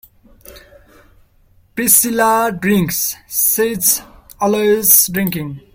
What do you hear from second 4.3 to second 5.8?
always drinking.